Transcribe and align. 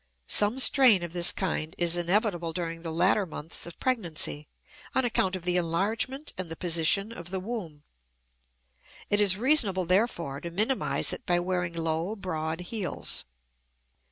Some 0.25 0.57
strain 0.57 1.03
of 1.03 1.13
this 1.13 1.31
kind 1.31 1.75
is 1.77 1.95
inevitable 1.95 2.53
during 2.53 2.81
the 2.81 2.89
latter 2.91 3.27
months 3.27 3.67
of 3.67 3.79
pregnancy 3.79 4.47
on 4.95 5.05
account 5.05 5.35
of 5.35 5.43
the 5.43 5.57
enlargement 5.57 6.33
and 6.39 6.49
the 6.49 6.55
position 6.55 7.11
of 7.11 7.29
the 7.29 7.39
womb; 7.39 7.83
it 9.11 9.21
is 9.21 9.37
reasonable, 9.37 9.85
therefore, 9.85 10.41
to 10.41 10.49
minimize 10.49 11.13
it 11.13 11.23
by 11.27 11.39
wearing 11.39 11.73
low, 11.73 12.15
broad 12.15 12.61
heels. 12.61 13.25